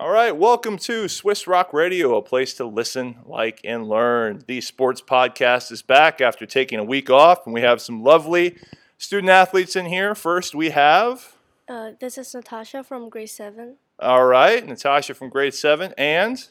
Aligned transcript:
All 0.00 0.08
right, 0.08 0.34
welcome 0.34 0.78
to 0.78 1.08
Swiss 1.08 1.46
Rock 1.46 1.74
Radio, 1.74 2.16
a 2.16 2.22
place 2.22 2.54
to 2.54 2.64
listen, 2.64 3.18
like, 3.26 3.60
and 3.64 3.86
learn. 3.86 4.42
The 4.46 4.62
sports 4.62 5.02
podcast 5.02 5.70
is 5.70 5.82
back 5.82 6.22
after 6.22 6.46
taking 6.46 6.78
a 6.78 6.84
week 6.84 7.10
off, 7.10 7.44
and 7.44 7.52
we 7.52 7.60
have 7.60 7.82
some 7.82 8.02
lovely 8.02 8.56
student 8.96 9.28
athletes 9.28 9.76
in 9.76 9.84
here. 9.84 10.14
First, 10.14 10.54
we 10.54 10.70
have. 10.70 11.34
Uh, 11.68 11.90
this 12.00 12.16
is 12.16 12.34
Natasha 12.34 12.82
from 12.82 13.10
grade 13.10 13.28
7. 13.28 13.76
All 13.98 14.24
right, 14.24 14.66
Natasha 14.66 15.12
from 15.12 15.28
grade 15.28 15.52
7, 15.52 15.92
and. 15.98 16.48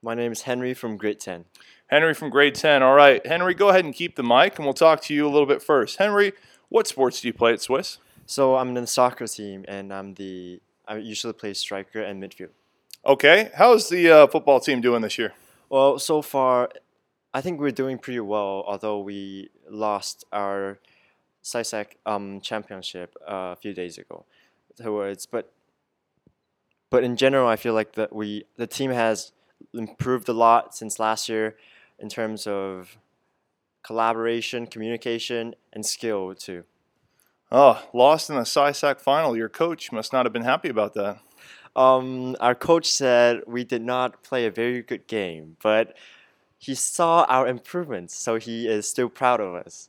My 0.00 0.14
name 0.14 0.32
is 0.32 0.40
Henry 0.40 0.72
from 0.72 0.96
grade 0.96 1.20
10. 1.20 1.44
Henry 1.88 2.14
from 2.14 2.30
grade 2.30 2.54
10. 2.54 2.82
All 2.82 2.94
right, 2.94 3.24
Henry, 3.26 3.52
go 3.52 3.68
ahead 3.68 3.84
and 3.84 3.92
keep 3.92 4.16
the 4.16 4.22
mic, 4.22 4.56
and 4.56 4.64
we'll 4.64 4.72
talk 4.72 5.02
to 5.02 5.14
you 5.14 5.26
a 5.26 5.30
little 5.30 5.44
bit 5.44 5.62
first. 5.62 5.98
Henry, 5.98 6.32
what 6.70 6.86
sports 6.86 7.20
do 7.20 7.28
you 7.28 7.34
play 7.34 7.52
at 7.52 7.60
Swiss? 7.60 7.98
So 8.24 8.56
I'm 8.56 8.68
in 8.68 8.74
the 8.76 8.86
soccer 8.86 9.26
team, 9.26 9.66
and 9.68 9.92
I'm 9.92 10.14
the 10.14 10.62
I 10.86 10.96
usually 10.98 11.32
play 11.32 11.54
striker 11.54 12.00
and 12.00 12.22
midfield. 12.22 12.50
Okay, 13.04 13.50
how's 13.54 13.88
the 13.88 14.10
uh, 14.10 14.26
football 14.26 14.60
team 14.60 14.80
doing 14.80 15.02
this 15.02 15.18
year? 15.18 15.32
Well, 15.68 15.98
so 15.98 16.22
far, 16.22 16.70
I 17.32 17.40
think 17.40 17.60
we're 17.60 17.70
doing 17.70 17.98
pretty 17.98 18.20
well. 18.20 18.64
Although 18.66 19.00
we 19.00 19.50
lost 19.70 20.24
our 20.32 20.78
SISAC 21.44 21.96
um, 22.04 22.40
championship 22.40 23.14
uh, 23.28 23.52
a 23.52 23.56
few 23.56 23.72
days 23.72 23.98
ago, 23.98 24.24
towards 24.76 25.26
but 25.26 25.52
but 26.90 27.04
in 27.04 27.16
general, 27.16 27.48
I 27.48 27.56
feel 27.56 27.74
like 27.74 27.92
that 27.94 28.12
we 28.14 28.44
the 28.56 28.66
team 28.66 28.90
has 28.90 29.32
improved 29.74 30.28
a 30.28 30.32
lot 30.32 30.74
since 30.74 30.98
last 30.98 31.28
year 31.28 31.56
in 31.98 32.08
terms 32.08 32.46
of 32.46 32.98
collaboration, 33.84 34.66
communication, 34.66 35.54
and 35.72 35.84
skill 35.86 36.34
too. 36.34 36.64
Oh, 37.58 37.82
lost 37.94 38.28
in 38.28 38.36
the 38.36 38.42
SISAC 38.42 39.00
final. 39.00 39.34
Your 39.34 39.48
coach 39.48 39.90
must 39.90 40.12
not 40.12 40.26
have 40.26 40.32
been 40.34 40.44
happy 40.44 40.68
about 40.68 40.92
that. 40.92 41.20
Um, 41.74 42.36
our 42.38 42.54
coach 42.54 42.86
said 42.86 43.44
we 43.46 43.64
did 43.64 43.80
not 43.80 44.22
play 44.22 44.44
a 44.44 44.50
very 44.50 44.82
good 44.82 45.06
game, 45.06 45.56
but 45.62 45.96
he 46.58 46.74
saw 46.74 47.24
our 47.30 47.48
improvements, 47.48 48.14
so 48.14 48.36
he 48.36 48.68
is 48.68 48.86
still 48.86 49.08
proud 49.08 49.40
of 49.40 49.54
us. 49.54 49.88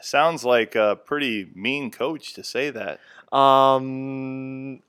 Sounds 0.00 0.42
like 0.42 0.74
a 0.74 0.96
pretty 1.04 1.50
mean 1.54 1.90
coach 1.90 2.32
to 2.32 2.42
say 2.42 2.70
that. 2.70 2.98
Um, 3.30 4.80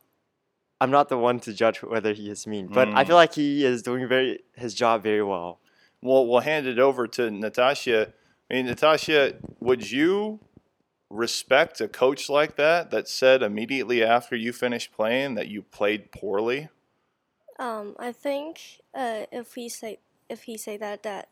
I'm 0.80 0.92
not 0.92 1.10
the 1.10 1.18
one 1.18 1.42
to 1.42 1.52
judge 1.52 1.84
whether 1.84 2.14
he 2.14 2.30
is 2.30 2.48
mean, 2.48 2.68
but 2.68 2.88
I 2.88 3.04
feel 3.04 3.18
like 3.18 3.34
he 3.34 3.66
is 3.66 3.82
doing 3.82 4.08
very 4.08 4.40
his 4.56 4.74
job 4.74 5.04
very 5.04 5.24
well. 5.24 5.60
Well, 6.02 6.26
we'll 6.26 6.40
hand 6.40 6.68
it 6.68 6.80
over 6.80 7.06
to 7.06 7.30
Natasha. 7.30 8.14
I 8.50 8.54
mean, 8.54 8.68
Natasha, 8.68 9.34
would 9.60 9.92
you 9.92 10.40
respect 11.14 11.80
a 11.80 11.88
coach 11.88 12.30
like 12.30 12.56
that 12.56 12.90
that 12.92 13.08
said 13.08 13.44
immediately 13.44 14.04
after 14.04 14.36
you 14.36 14.52
finished 14.52 14.92
playing 14.92 15.36
that 15.36 15.48
you 15.48 15.62
played 15.62 16.12
poorly? 16.12 16.70
Um, 17.60 17.96
I 18.00 18.12
think 18.12 18.82
uh, 18.96 19.26
if 19.32 19.54
he 19.54 19.70
say 19.70 20.00
if 20.30 20.44
he 20.44 20.58
say 20.58 20.76
that, 20.78 21.04
that 21.04 21.30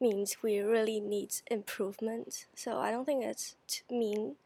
means 0.00 0.36
we 0.42 0.60
really 0.60 1.00
need 1.00 1.34
improvement. 1.50 2.46
So 2.54 2.78
I 2.78 2.90
don't 2.90 3.04
think 3.04 3.24
it's 3.24 3.56
mean 3.90 4.36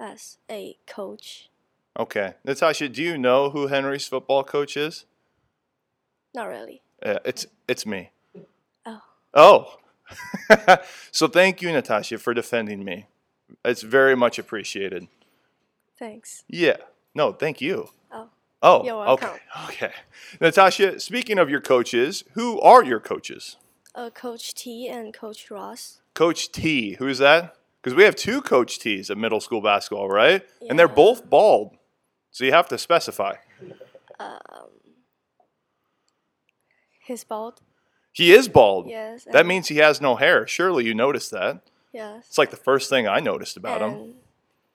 as 0.00 0.38
a 0.50 0.76
coach. 0.86 1.50
Okay. 1.98 2.34
Natasha, 2.44 2.88
do 2.88 3.02
you 3.02 3.16
know 3.18 3.50
who 3.50 3.68
Henry's 3.68 4.08
football 4.08 4.44
coach 4.44 4.76
is? 4.76 5.04
Not 6.34 6.48
really. 6.48 6.82
Yeah, 7.04 7.18
it's 7.24 7.46
it's 7.68 7.86
me. 7.86 8.10
Oh. 8.84 9.02
Oh. 9.34 9.76
so 11.10 11.28
thank 11.28 11.62
you, 11.62 11.72
Natasha, 11.72 12.18
for 12.18 12.32
defending 12.34 12.84
me. 12.84 13.06
It's 13.64 13.82
very 13.82 14.16
much 14.16 14.38
appreciated. 14.38 15.08
Thanks. 15.98 16.44
Yeah. 16.48 16.76
No, 17.14 17.32
thank 17.32 17.60
you. 17.60 17.90
Oh. 18.10 18.28
Oh, 18.62 18.84
You're 18.84 19.08
okay. 19.08 19.26
welcome. 19.26 19.40
Okay. 19.68 19.92
Natasha, 20.40 20.98
speaking 21.00 21.38
of 21.38 21.48
your 21.50 21.60
coaches, 21.60 22.24
who 22.32 22.60
are 22.60 22.82
your 22.84 23.00
coaches? 23.00 23.56
Uh, 23.94 24.10
Coach 24.10 24.54
T 24.54 24.88
and 24.88 25.14
Coach 25.14 25.50
Ross. 25.50 26.00
Coach 26.14 26.52
T, 26.52 26.96
who's 26.98 27.18
that? 27.18 27.56
Because 27.80 27.96
we 27.96 28.02
have 28.04 28.16
two 28.16 28.42
Coach 28.42 28.78
T's 28.78 29.10
at 29.10 29.16
middle 29.18 29.40
school 29.40 29.60
basketball, 29.60 30.08
right? 30.08 30.42
Yeah. 30.60 30.68
And 30.70 30.78
they're 30.78 30.88
both 30.88 31.28
bald. 31.30 31.76
So 32.30 32.44
you 32.44 32.52
have 32.52 32.68
to 32.68 32.78
specify. 32.78 33.36
Um, 34.18 34.38
his 37.04 37.24
bald. 37.24 37.60
He 38.12 38.32
is 38.32 38.48
bald. 38.48 38.88
Yes. 38.88 39.26
That 39.30 39.46
means 39.46 39.68
he 39.68 39.76
has 39.76 40.00
no 40.00 40.16
hair. 40.16 40.46
Surely 40.46 40.84
you 40.86 40.94
noticed 40.94 41.30
that. 41.30 41.60
Yes. 41.96 42.26
It's 42.28 42.38
like 42.38 42.50
the 42.50 42.64
first 42.68 42.90
thing 42.90 43.06
I 43.08 43.20
noticed 43.20 43.56
about 43.56 43.80
him. 43.82 43.90
and 43.90 44.14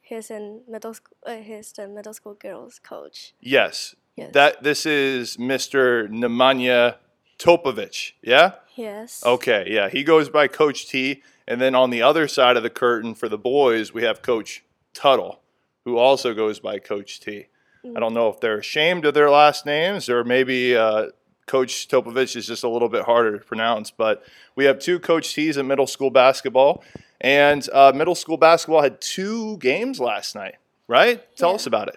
he's 0.01 0.29
in 0.31 0.61
middle 0.67 0.93
school. 0.93 1.17
Uh, 1.25 1.35
he's 1.49 1.71
the 1.71 1.87
middle 1.87 2.13
school 2.13 2.33
girls 2.33 2.79
coach. 2.79 3.33
Yes. 3.39 3.95
Yes. 4.15 4.31
That 4.33 4.63
this 4.63 4.85
is 4.85 5.37
Mr. 5.37 6.07
Nemanja 6.09 6.95
Topovic. 7.39 8.13
Yeah? 8.21 8.53
Yes. 8.75 9.23
Okay, 9.25 9.63
yeah. 9.67 9.89
He 9.89 10.03
goes 10.03 10.29
by 10.29 10.47
Coach 10.47 10.87
T. 10.87 11.23
And 11.47 11.59
then 11.59 11.75
on 11.75 11.89
the 11.89 12.01
other 12.01 12.27
side 12.27 12.55
of 12.55 12.63
the 12.63 12.69
curtain 12.69 13.13
for 13.15 13.27
the 13.27 13.37
boys, 13.37 13.93
we 13.93 14.03
have 14.03 14.21
Coach 14.21 14.63
Tuttle, 14.93 15.41
who 15.85 15.97
also 15.97 16.33
goes 16.33 16.59
by 16.59 16.79
Coach 16.79 17.19
T. 17.19 17.47
I 17.95 17.99
don't 17.99 18.13
know 18.13 18.29
if 18.29 18.39
they're 18.39 18.59
ashamed 18.59 19.05
of 19.05 19.15
their 19.15 19.31
last 19.31 19.65
names 19.65 20.07
or 20.07 20.23
maybe 20.23 20.75
uh, 20.77 21.07
Coach 21.47 21.87
Topovic 21.87 22.35
is 22.35 22.45
just 22.45 22.63
a 22.63 22.69
little 22.69 22.89
bit 22.89 23.03
harder 23.05 23.39
to 23.39 23.43
pronounce. 23.43 23.89
But 23.89 24.23
we 24.55 24.65
have 24.65 24.77
two 24.77 24.99
Coach 24.99 25.33
T's 25.33 25.57
in 25.57 25.65
middle 25.67 25.87
school 25.87 26.11
basketball. 26.11 26.83
And 27.21 27.67
uh, 27.71 27.91
middle 27.95 28.15
school 28.15 28.37
basketball 28.37 28.81
had 28.81 28.99
two 28.99 29.57
games 29.57 29.99
last 29.99 30.35
night, 30.35 30.55
right? 30.87 31.23
Tell 31.37 31.49
Yeah. 31.51 31.55
us 31.55 31.67
about 31.67 31.87
it. 31.87 31.95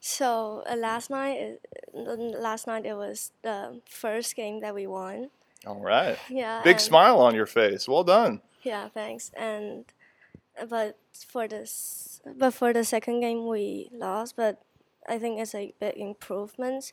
So 0.00 0.62
uh, 0.70 0.76
last 0.76 1.10
night, 1.10 1.58
uh, 1.94 2.14
last 2.16 2.66
night 2.66 2.86
it 2.86 2.94
was 2.94 3.32
the 3.42 3.80
first 3.88 4.34
game 4.36 4.60
that 4.60 4.74
we 4.74 4.86
won. 4.86 5.30
All 5.66 5.80
right. 5.80 6.16
Yeah. 6.28 6.62
Big 6.62 6.80
smile 6.80 7.18
on 7.20 7.34
your 7.34 7.46
face. 7.46 7.86
Well 7.88 8.04
done. 8.04 8.40
Yeah, 8.62 8.88
thanks. 8.88 9.30
And 9.36 9.84
uh, 10.60 10.66
but 10.66 10.98
for 11.28 11.46
this, 11.48 12.20
but 12.36 12.52
for 12.54 12.72
the 12.72 12.84
second 12.84 13.20
game 13.20 13.46
we 13.46 13.90
lost. 13.92 14.36
But 14.36 14.62
I 15.08 15.18
think 15.18 15.40
it's 15.40 15.54
a 15.54 15.72
big 15.80 15.96
improvement 15.96 16.92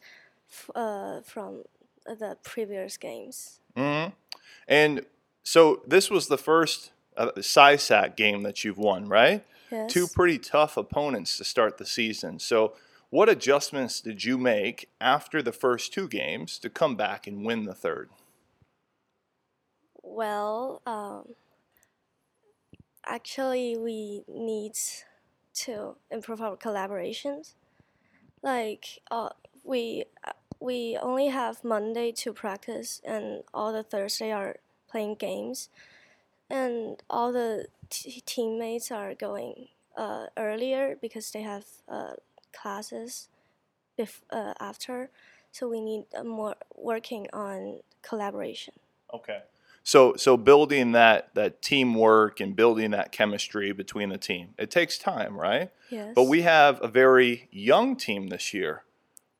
f- 0.49 0.69
uh, 0.75 1.21
from 1.21 1.63
the 2.05 2.37
previous 2.43 2.97
games. 2.97 3.59
hmm 3.75 4.07
And 4.67 5.05
so 5.43 5.81
this 5.87 6.09
was 6.09 6.27
the 6.27 6.37
first 6.37 6.91
uh, 7.19 7.31
SISAC 7.37 8.15
game 8.15 8.41
that 8.43 8.63
you've 8.63 8.77
won, 8.77 9.07
right? 9.07 9.45
Yes. 9.71 9.93
Two 9.93 10.07
pretty 10.07 10.39
tough 10.39 10.77
opponents 10.77 11.37
to 11.37 11.43
start 11.43 11.77
the 11.77 11.85
season. 11.85 12.39
So, 12.39 12.73
what 13.11 13.29
adjustments 13.29 14.01
did 14.01 14.23
you 14.23 14.37
make 14.37 14.89
after 15.01 15.41
the 15.41 15.51
first 15.51 15.93
two 15.93 16.07
games 16.07 16.59
to 16.59 16.69
come 16.69 16.95
back 16.95 17.27
and 17.27 17.45
win 17.45 17.65
the 17.65 17.73
third? 17.73 18.09
Well, 20.01 20.81
um, 20.85 21.35
actually, 23.05 23.77
we 23.77 24.23
need 24.27 24.73
to 25.65 25.95
improve 26.09 26.41
our 26.41 26.55
collaborations. 26.55 27.55
Like, 28.41 29.01
uh, 29.11 29.29
we 29.63 30.05
uh, 30.25 30.31
we 30.59 30.97
only 31.01 31.27
have 31.27 31.63
Monday 31.63 32.11
to 32.11 32.33
practice, 32.33 33.01
and 33.03 33.43
all 33.53 33.71
the 33.71 33.83
Thursday 33.83 34.31
are 34.31 34.57
playing 34.89 35.15
games, 35.15 35.69
and 36.49 37.01
all 37.09 37.31
the 37.31 37.67
t- 37.89 38.21
teammates 38.25 38.91
are 38.91 39.13
going 39.13 39.67
uh, 39.97 40.27
earlier 40.37 40.97
because 41.01 41.31
they 41.31 41.41
have 41.41 41.65
uh, 41.87 42.13
classes 42.53 43.29
bef- 43.97 44.21
uh, 44.31 44.53
after. 44.59 45.09
So 45.51 45.67
we 45.67 45.81
need 45.81 46.05
uh, 46.17 46.23
more 46.23 46.55
working 46.75 47.27
on 47.33 47.79
collaboration. 48.01 48.73
Okay. 49.13 49.41
So, 49.83 50.15
so 50.15 50.37
building 50.37 50.91
that 50.91 51.33
that 51.33 51.61
teamwork 51.61 52.39
and 52.39 52.55
building 52.55 52.91
that 52.91 53.11
chemistry 53.11 53.71
between 53.71 54.09
the 54.09 54.17
team, 54.17 54.49
it 54.57 54.69
takes 54.69 54.97
time, 54.97 55.37
right? 55.37 55.71
Yes. 55.89 56.13
But 56.13 56.23
we 56.23 56.41
have 56.41 56.79
a 56.83 56.87
very 56.87 57.47
young 57.51 57.95
team 57.95 58.27
this 58.27 58.53
year, 58.53 58.83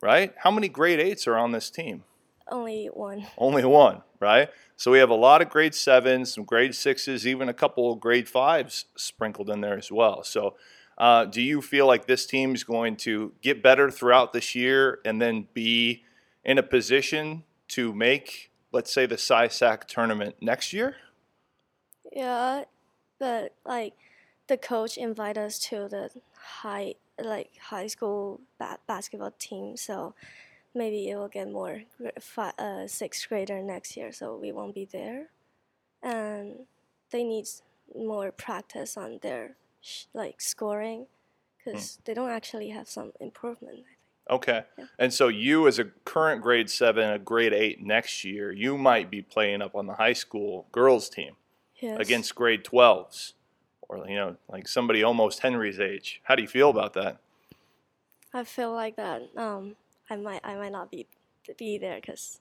right? 0.01 0.33
How 0.38 0.50
many 0.50 0.68
grade 0.68 1.00
eights 1.00 1.28
are 1.28 1.38
on 1.38 1.51
this 1.51 1.69
team? 1.69 2.04
only 2.51 2.88
one. 2.88 3.25
Only 3.38 3.66
one, 3.66 4.01
right? 4.19 4.50
So 4.75 4.92
we 4.92 5.00
have 5.00 5.10
a 5.10 5.16
lot 5.16 5.42
of 5.42 5.50
grade 5.50 5.75
sevens, 5.75 6.33
some 6.33 6.44
grade 6.44 6.75
sixes, 6.75 7.27
even 7.27 7.50
a 7.50 7.54
couple 7.54 7.92
of 7.92 8.00
grade 8.00 8.30
fives 8.30 8.86
sprinkled 8.95 9.50
in 9.50 9.62
there 9.62 9.77
as 9.77 9.92
well. 9.92 10.24
So, 10.24 10.56
uh, 10.98 11.25
do 11.25 11.42
you 11.42 11.62
feel 11.62 11.88
like 11.88 12.07
this 12.07 12.25
team 12.25 12.54
is 12.54 12.63
going 12.63 12.98
to 12.98 13.31
get 13.42 13.63
better 13.63 13.89
throughout 13.89 14.33
this 14.33 14.54
year 14.54 15.00
and 15.06 15.21
then 15.21 15.48
be 15.54 16.04
in 16.44 16.57
a 16.57 16.63
position 16.63 17.44
to 17.69 17.94
make, 17.94 18.51
let's 18.71 18.94
say, 18.94 19.06
the 19.06 19.16
SISAC 19.16 19.86
tournament 19.86 20.36
next 20.42 20.74
year? 20.74 20.98
Yeah, 22.12 22.63
but 23.18 23.54
like 23.66 23.94
the 24.48 24.57
coach 24.57 24.98
invite 24.98 25.38
us 25.38 25.60
to 25.60 25.88
the 25.88 26.10
high 26.36 26.95
like 27.21 27.51
high 27.62 27.88
school 27.88 28.42
ba- 28.57 28.80
basketball 28.88 29.33
team, 29.38 29.77
so 29.77 30.16
maybe 30.74 31.10
it 31.10 31.16
will 31.16 31.27
get 31.27 31.50
more 31.51 31.83
gra- 31.98 32.12
fi- 32.19 32.54
uh, 32.57 32.88
sixth 32.88 33.27
grader 33.30 33.62
next 33.62 33.95
year, 33.98 34.12
so 34.12 34.36
we 34.36 34.51
won't 34.51 34.75
be 34.75 34.86
there, 34.86 35.27
and 36.01 36.66
they 37.12 37.24
need 37.24 37.48
more 37.95 38.31
practice 38.31 38.95
on 38.98 39.19
their 39.21 39.56
sh- 39.81 40.06
like 40.13 40.42
scoring, 40.42 41.07
because 41.57 42.00
they 42.06 42.13
don't 42.13 42.30
actually 42.30 42.69
have 42.69 42.88
some 42.89 43.12
improvement. 43.19 43.83
Okay. 44.30 44.63
Yeah. 44.77 44.86
And 45.00 45.12
so 45.12 45.27
you, 45.27 45.68
as 45.68 45.80
a 45.80 45.86
current 46.06 46.44
grade 46.44 46.69
seven, 46.69 47.10
a 47.10 47.18
grade 47.18 47.51
eight 47.54 47.81
next 47.81 48.24
year, 48.24 48.51
you 48.51 48.77
might 48.77 49.10
be 49.10 49.24
playing 49.24 49.63
up 49.63 49.74
on 49.75 49.88
the 49.88 49.95
high 49.95 50.13
school 50.13 50.68
girls 50.71 51.10
team 51.10 51.36
Yes. 51.81 51.98
against 52.00 52.36
grade 52.36 52.63
12s 52.63 53.33
or, 53.88 54.06
you 54.07 54.16
know, 54.16 54.36
like 54.48 54.68
somebody 54.68 55.01
almost 55.01 55.39
Henry's 55.39 55.80
age. 55.80 56.21
How 56.25 56.36
do 56.36 56.44
you 56.44 56.48
feel 56.48 56.69
about 56.69 56.94
that? 56.94 57.18
I 58.31 58.44
feel 58.44 58.71
like 58.71 58.98
that. 58.98 59.24
Um, 59.36 59.75
I 60.09 60.15
might 60.15 60.41
I 60.44 60.56
might 60.56 60.71
not 60.71 60.91
be 60.91 61.07
be 61.57 61.77
there 61.77 62.00
because 62.00 62.39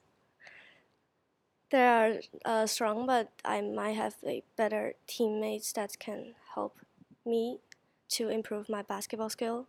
they 1.71 1.85
are 1.85 2.13
uh, 2.45 2.65
strong, 2.65 3.05
but 3.05 3.31
I 3.45 3.61
might 3.61 3.95
have 3.95 4.15
better 4.55 4.93
teammates 5.07 5.71
that 5.73 5.99
can 5.99 6.33
help 6.55 6.77
me 7.25 7.59
to 8.09 8.29
improve 8.29 8.69
my 8.69 8.81
basketball 8.81 9.29
skill. 9.29 9.67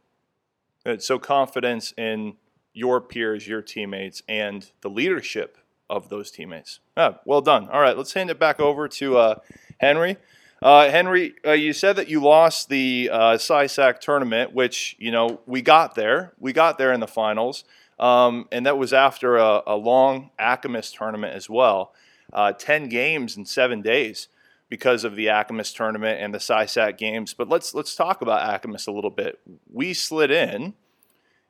Good. 0.84 1.02
So 1.02 1.18
confidence 1.18 1.92
in 1.96 2.36
your 2.72 3.00
peers, 3.00 3.46
your 3.46 3.60
teammates, 3.60 4.22
and 4.28 4.70
the 4.80 4.88
leadership 4.88 5.58
of 5.90 6.08
those 6.08 6.30
teammates. 6.30 6.80
Ah, 6.96 7.18
well 7.24 7.40
done. 7.40 7.68
All 7.68 7.80
right, 7.80 7.96
let's 7.96 8.14
hand 8.14 8.30
it 8.30 8.38
back 8.38 8.60
over 8.60 8.88
to 8.88 9.18
uh, 9.18 9.34
Henry. 9.78 10.16
Uh, 10.62 10.90
Henry, 10.90 11.34
uh, 11.46 11.52
you 11.52 11.72
said 11.72 11.96
that 11.96 12.08
you 12.08 12.20
lost 12.20 12.68
the 12.68 13.08
uh, 13.10 13.32
SISAC 13.32 13.98
tournament, 13.98 14.54
which 14.54 14.94
you 14.98 15.10
know 15.10 15.40
we 15.46 15.62
got 15.62 15.94
there. 15.94 16.32
We 16.38 16.52
got 16.52 16.78
there 16.78 16.92
in 16.92 17.00
the 17.00 17.06
finals, 17.06 17.64
um, 18.00 18.48
and 18.50 18.66
that 18.66 18.78
was 18.78 18.92
after 18.92 19.36
a, 19.36 19.62
a 19.66 19.76
long 19.76 20.30
ACAMIS 20.40 20.92
tournament 20.96 21.34
as 21.34 21.48
well. 21.48 21.92
Uh, 22.32 22.52
Ten 22.52 22.88
games 22.88 23.36
in 23.36 23.44
seven 23.44 23.82
days 23.82 24.28
because 24.70 25.04
of 25.04 25.16
the 25.16 25.26
ACAMIS 25.26 25.74
tournament 25.74 26.20
and 26.20 26.32
the 26.32 26.38
SISAC 26.38 26.96
games. 26.96 27.34
But 27.34 27.48
let's 27.48 27.74
let's 27.74 27.94
talk 27.94 28.22
about 28.22 28.62
ACAMIS 28.62 28.88
a 28.88 28.92
little 28.92 29.10
bit. 29.10 29.38
We 29.70 29.92
slid 29.92 30.30
in 30.30 30.74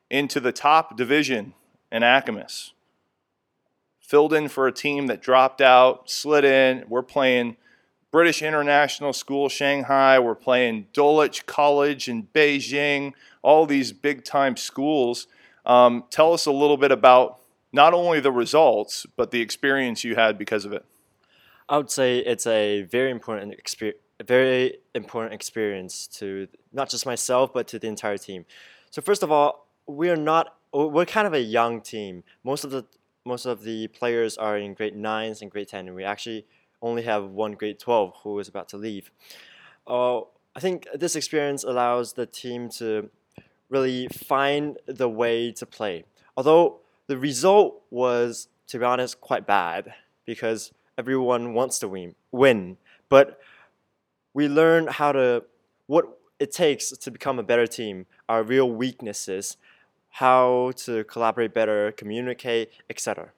into 0.09 0.41
the 0.41 0.51
top 0.51 0.97
division 0.97 1.53
in 1.91 2.03
ACAMIS. 2.03 2.71
Filled 4.01 4.33
in 4.33 4.49
for 4.49 4.67
a 4.67 4.73
team 4.73 5.07
that 5.07 5.21
dropped 5.21 5.61
out, 5.61 6.09
slid 6.09 6.43
in. 6.43 6.83
We're 6.89 7.01
playing 7.01 7.55
British 8.11 8.41
International 8.41 9.13
School 9.13 9.47
Shanghai. 9.47 10.19
We're 10.19 10.35
playing 10.35 10.87
Dulwich 10.91 11.45
College 11.45 12.09
in 12.09 12.27
Beijing. 12.35 13.13
All 13.41 13.65
these 13.65 13.93
big 13.93 14.25
time 14.25 14.57
schools. 14.57 15.27
Um, 15.65 16.05
tell 16.09 16.33
us 16.33 16.45
a 16.45 16.51
little 16.51 16.77
bit 16.77 16.91
about 16.91 17.39
not 17.71 17.93
only 17.93 18.19
the 18.19 18.31
results, 18.31 19.05
but 19.15 19.31
the 19.31 19.41
experience 19.41 20.03
you 20.03 20.15
had 20.15 20.37
because 20.37 20.65
of 20.65 20.73
it. 20.73 20.85
I 21.69 21.77
would 21.77 21.91
say 21.91 22.19
it's 22.19 22.45
a 22.45 22.81
very 22.83 23.11
important 23.11 23.53
experience, 23.53 23.99
very 24.25 24.77
important 24.93 25.33
experience 25.33 26.07
to 26.07 26.47
not 26.73 26.89
just 26.89 27.05
myself 27.05 27.53
but 27.53 27.67
to 27.69 27.79
the 27.79 27.87
entire 27.87 28.17
team. 28.17 28.45
So 28.89 29.01
first 29.01 29.23
of 29.23 29.31
all, 29.31 29.67
we 29.87 30.09
are 30.09 30.17
not 30.17 30.55
we're 30.73 31.05
kind 31.05 31.27
of 31.27 31.33
a 31.33 31.41
young 31.41 31.81
team. 31.81 32.23
Most 32.43 32.63
of 32.63 32.71
the 32.71 32.85
most 33.25 33.45
of 33.45 33.63
the 33.63 33.87
players 33.87 34.37
are 34.37 34.57
in 34.57 34.73
grade 34.73 34.95
nines 34.95 35.41
and 35.41 35.51
grade 35.51 35.67
ten, 35.69 35.87
and 35.87 35.95
we 35.95 36.03
actually 36.03 36.45
only 36.81 37.03
have 37.03 37.25
one 37.29 37.53
grade 37.53 37.79
twelve 37.79 38.13
who 38.23 38.37
is 38.39 38.47
about 38.47 38.67
to 38.69 38.77
leave. 38.77 39.11
Uh, 39.87 40.21
I 40.55 40.59
think 40.59 40.87
this 40.93 41.15
experience 41.15 41.63
allows 41.63 42.13
the 42.13 42.25
team 42.25 42.69
to 42.71 43.09
really 43.71 44.07
find 44.09 44.77
the 44.85 45.09
way 45.09 45.51
to 45.53 45.65
play. 45.65 46.03
Although 46.37 46.81
the 47.07 47.17
result 47.17 47.81
was, 47.89 48.49
to 48.67 48.77
be 48.77 48.85
honest, 48.85 49.19
quite 49.21 49.47
bad 49.47 49.93
because 50.25 50.71
everyone 50.97 51.53
wants 51.53 51.79
to 51.79 51.87
win, 51.87 52.13
win. 52.31 52.77
But 53.09 53.39
we 54.33 54.47
learn 54.47 54.87
how 54.87 55.13
to 55.13 55.45
what 55.87 56.19
it 56.39 56.51
takes 56.51 56.89
to 56.89 57.11
become 57.11 57.39
a 57.39 57.43
better 57.43 57.67
team, 57.67 58.05
our 58.29 58.43
real 58.43 58.69
weaknesses, 58.69 59.57
how 60.09 60.71
to 60.75 61.03
collaborate 61.05 61.53
better, 61.53 61.91
communicate, 61.91 62.71
etc. 62.89 63.31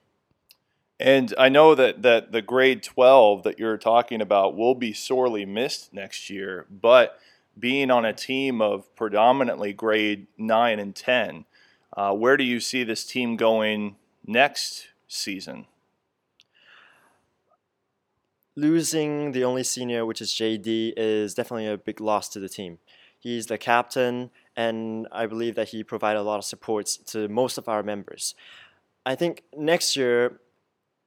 And 1.00 1.34
I 1.38 1.50
know 1.50 1.76
that, 1.76 2.02
that 2.04 2.32
the 2.32 2.42
grade 2.42 2.82
12 2.82 3.44
that 3.44 3.60
you're 3.60 3.78
talking 3.78 4.22
about 4.22 4.56
will 4.56 4.76
be 4.76 4.94
sorely 4.94 5.46
missed 5.46 5.94
next 5.94 6.30
year, 6.30 6.66
but 6.70 7.20
being 7.58 7.92
on 7.92 8.06
a 8.06 8.14
team 8.14 8.62
of 8.62 8.94
predominantly 8.96 9.74
grade 9.74 10.28
9 10.38 10.80
and 10.80 10.96
10, 10.96 11.46
uh, 11.96 12.14
where 12.14 12.38
do 12.38 12.44
you 12.44 12.60
see 12.60 12.84
this 12.84 13.06
team 13.06 13.36
going 13.36 13.96
next 14.26 14.88
season? 15.08 15.68
Losing 18.56 19.32
the 19.32 19.44
only 19.44 19.64
senior, 19.64 20.06
which 20.06 20.22
is 20.22 20.32
JD, 20.32 20.94
is 20.98 21.34
definitely 21.34 21.68
a 21.68 21.78
big 21.78 22.00
loss 22.00 22.30
to 22.30 22.40
the 22.40 22.50
team. 22.50 22.80
He's 23.20 23.48
the 23.48 23.58
captain, 23.58 24.32
and 24.56 25.08
I 25.12 25.26
believe 25.28 25.56
that 25.56 25.70
he 25.70 25.84
provided 25.84 26.20
a 26.20 26.24
lot 26.24 26.40
of 26.40 26.46
supports 26.46 26.98
to 26.98 27.28
most 27.30 27.58
of 27.58 27.70
our 27.70 27.82
members. 27.82 28.36
I 29.06 29.16
think 29.16 29.44
next 29.56 29.96
year, 29.96 30.40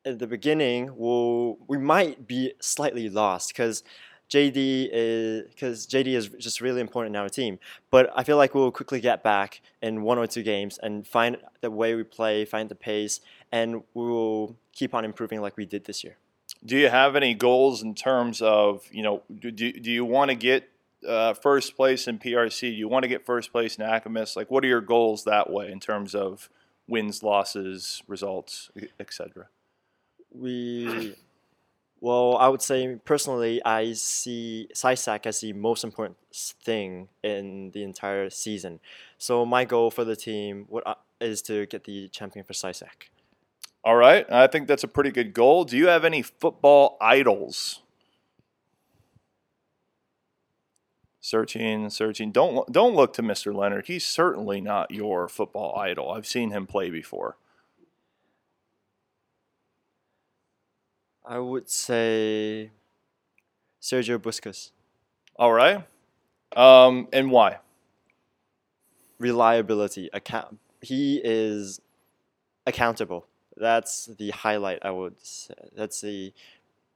at 0.05 0.19
the 0.19 0.27
beginning, 0.27 0.91
we'll, 0.97 1.59
we 1.67 1.79
might 1.79 2.27
be 2.27 2.53
slightly 2.61 3.11
lost 3.11 3.49
because 3.49 3.83
JD 4.31 4.89
is 4.93 5.49
because 5.51 5.87
JD 5.87 6.09
is 6.09 6.29
just 6.29 6.61
really 6.61 6.81
important 6.81 7.15
in 7.15 7.21
our 7.21 7.29
team. 7.29 7.59
But 7.91 8.11
I 8.17 8.25
feel 8.25 8.37
like 8.37 8.55
we'll 8.55 8.73
quickly 8.73 9.01
get 9.01 9.23
back 9.23 9.61
in 9.81 10.03
one 10.03 10.19
or 10.19 10.27
two 10.27 10.43
games 10.43 10.79
and 10.83 11.07
find 11.07 11.37
the 11.61 11.71
way 11.71 11.95
we 11.95 12.03
play, 12.03 12.45
find 12.45 12.69
the 12.69 12.75
pace, 12.75 13.21
and 13.53 13.83
we 13.95 14.05
will 14.05 14.57
keep 14.73 14.95
on 14.95 15.05
improving 15.05 15.41
like 15.41 15.57
we 15.57 15.65
did 15.65 15.85
this 15.85 16.03
year. 16.03 16.17
Do 16.65 16.77
you 16.77 16.89
have 16.89 17.17
any 17.17 17.35
goals 17.35 17.83
in 17.83 17.95
terms 17.95 18.43
of, 18.43 18.89
you 18.91 19.03
know, 19.03 19.23
do, 19.39 19.51
do 19.51 19.91
you 19.91 20.05
want 20.05 20.31
to 20.31 20.35
get 20.35 20.69
uh, 21.07 21.35
first 21.35 21.77
place 21.77 22.09
in 22.09 22.19
PRC? 22.19 22.61
Do 22.61 22.69
you 22.69 22.89
want 22.89 23.05
to 23.05 23.09
get 23.09 23.25
first 23.25 23.53
place 23.53 23.77
in 23.77 23.85
ACAMIS? 23.85 24.37
Like, 24.37 24.51
what 24.51 24.65
are 24.65 24.69
your 24.69 24.81
goals 24.81 25.25
that 25.25 25.51
way 25.51 25.71
in 25.71 25.81
terms 25.81 26.15
of 26.15 26.49
wins, 26.89 27.23
losses, 27.23 28.03
results, 28.09 28.71
etc.? 28.99 29.49
We, 30.33 31.15
well, 32.01 32.37
I 32.37 32.49
would 32.49 32.63
say 32.63 32.97
personally, 33.05 33.63
I 33.65 33.93
see 33.95 34.69
SISAC 34.75 35.27
as 35.27 35.41
the 35.41 35.53
most 35.53 35.85
important 35.85 36.19
thing 36.33 37.09
in 37.23 37.71
the 37.73 37.83
entire 37.83 38.31
season. 38.31 38.81
So 39.19 39.47
my 39.47 39.65
goal 39.65 39.91
for 39.91 40.05
the 40.05 40.17
team 40.17 40.69
I- 40.75 40.91
uh, 40.91 40.95
is 41.21 41.41
to 41.43 41.67
get 41.67 41.85
the 41.85 42.09
champion 42.09 42.45
for 42.45 42.53
SISAC. 42.53 43.09
All 43.83 43.97
right, 43.97 44.31
I 44.31 44.47
think 44.49 44.69
that's 44.69 44.85
a 44.85 44.89
pretty 44.89 45.11
good 45.11 45.33
goal. 45.33 45.65
Do 45.65 45.77
you 45.77 45.87
have 45.87 46.05
any 46.05 46.21
football 46.21 46.97
idols? 47.01 47.83
Searching, 51.21 51.91
searching. 51.91 52.31
Don't 52.31 52.71
don't 52.73 52.95
look 52.95 53.13
to 53.15 53.23
Mr. 53.23 53.55
Leonard. 53.55 53.87
He's 53.87 54.07
certainly 54.07 54.61
not 54.61 54.91
your 54.93 55.29
football 55.29 55.77
idol. 55.77 56.13
I've 56.13 56.27
seen 56.27 56.51
him 56.51 56.67
play 56.67 56.91
before. 56.91 57.37
I 61.27 61.39
would 61.41 61.69
say 61.69 62.71
Sergio 63.83 64.19
Busquets. 64.19 64.71
All 65.37 65.53
right, 65.53 65.85
um, 66.55 67.09
and 67.13 67.31
why? 67.31 67.59
Reliability, 69.19 70.09
account. 70.13 70.59
He 70.81 71.21
is 71.23 71.81
accountable. 72.67 73.27
That's 73.57 74.07
the 74.07 74.31
highlight. 74.31 74.79
I 74.83 74.93
would. 74.93 75.15
Say. 75.21 75.55
That's 75.77 76.01
the 76.01 76.33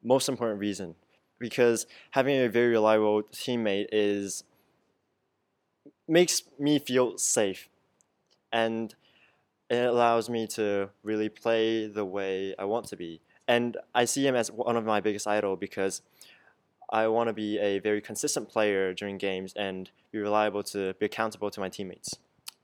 most 0.02 0.28
important 0.28 0.60
reason 0.60 0.94
because 1.40 1.86
having 2.12 2.36
a 2.38 2.48
very 2.48 2.68
reliable 2.68 3.22
teammate 3.24 3.86
is 3.90 4.44
makes 6.06 6.42
me 6.58 6.78
feel 6.78 7.18
safe, 7.18 7.68
and 8.52 8.94
it 9.68 9.86
allows 9.86 10.30
me 10.30 10.46
to 10.46 10.90
really 11.02 11.28
play 11.28 11.88
the 11.88 12.04
way 12.04 12.54
I 12.58 12.64
want 12.64 12.86
to 12.88 12.96
be. 12.96 13.20
And 13.50 13.76
I 13.96 14.04
see 14.04 14.24
him 14.24 14.36
as 14.36 14.52
one 14.52 14.76
of 14.76 14.84
my 14.84 15.00
biggest 15.00 15.26
idol 15.26 15.56
because 15.56 16.02
I 16.88 17.08
want 17.08 17.30
to 17.30 17.32
be 17.32 17.58
a 17.58 17.80
very 17.80 18.00
consistent 18.00 18.48
player 18.48 18.94
during 18.94 19.18
games 19.18 19.52
and 19.56 19.90
be 20.12 20.20
reliable 20.20 20.62
to 20.74 20.94
be 21.00 21.06
accountable 21.06 21.50
to 21.50 21.58
my 21.58 21.68
teammates. 21.68 22.14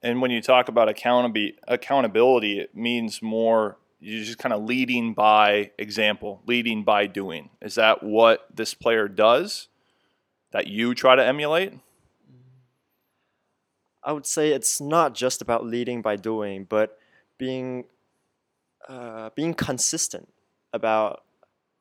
And 0.01 0.23
when 0.23 0.31
you 0.31 0.41
talk 0.41 0.69
about 0.69 0.89
accountability, 0.89 1.59
accountability, 1.67 2.61
it 2.61 2.77
means 2.77 3.21
more 3.21 3.79
you're 3.99 4.23
just 4.23 4.39
kind 4.39 4.53
of 4.53 4.63
leading 4.63 5.13
by 5.13 5.73
example, 5.77 6.41
leading 6.47 6.85
by 6.85 7.09
doing. 7.09 7.51
Is 7.61 7.75
that 7.75 8.05
what 8.05 8.47
this 8.55 8.73
player 8.73 9.09
does 9.09 9.67
that 10.53 10.69
you 10.69 10.95
try 10.95 11.17
to 11.17 11.25
emulate? 11.25 11.73
I 14.05 14.13
would 14.13 14.25
say 14.27 14.51
it's 14.51 14.81
not 14.81 15.17
just 15.17 15.43
about 15.43 15.67
leading 15.67 16.01
by 16.01 16.15
doing, 16.15 16.63
but 16.63 16.97
being 17.39 17.87
uh, 18.89 19.31
being 19.35 19.53
consistent 19.53 20.29
about 20.73 21.25